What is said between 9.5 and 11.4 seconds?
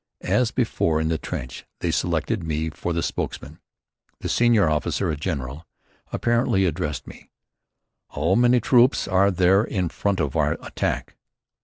in front of our attack?"